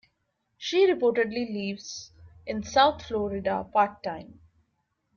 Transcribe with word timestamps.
She 0.57 0.91
reportedly 0.91 1.53
lives 1.53 2.09
in 2.47 2.63
South 2.63 3.05
Florida 3.05 3.67
part-time. 3.71 4.39